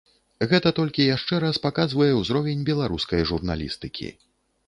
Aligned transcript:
Гэта 0.51 0.69
толькі 0.77 1.05
яшчэ 1.15 1.35
раз 1.43 1.59
паказвае 1.65 2.09
ўзровень 2.21 2.65
беларускай 2.69 3.21
журналістыкі. 3.33 4.09